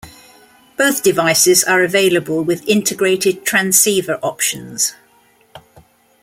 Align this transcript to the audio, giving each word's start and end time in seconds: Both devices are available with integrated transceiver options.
Both 0.77 1.03
devices 1.03 1.63
are 1.63 1.83
available 1.83 2.43
with 2.43 2.67
integrated 2.67 3.45
transceiver 3.45 4.15
options. 4.23 4.95